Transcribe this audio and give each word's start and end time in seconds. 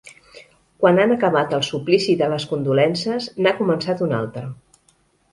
Quan 0.83 1.01
ha 1.01 1.03
acabat 1.15 1.51
el 1.57 1.65
suplici 1.67 2.15
de 2.21 2.29
les 2.31 2.47
condolences 2.53 3.27
n'ha 3.43 3.53
començat 3.61 4.01
un 4.07 4.15
altre. 4.21 4.43